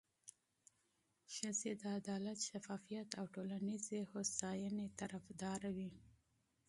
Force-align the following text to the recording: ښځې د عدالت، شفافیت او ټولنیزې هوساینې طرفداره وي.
ښځې 1.33 1.71
د 1.81 1.83
عدالت، 1.99 2.39
شفافیت 2.49 3.09
او 3.19 3.25
ټولنیزې 3.35 4.01
هوساینې 4.11 4.87
طرفداره 4.99 5.69
وي. 5.77 5.91